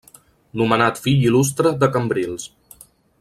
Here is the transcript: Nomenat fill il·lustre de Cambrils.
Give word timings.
Nomenat 0.61 1.01
fill 1.03 1.27
il·lustre 1.29 1.75
de 1.85 1.93
Cambrils. 1.97 2.47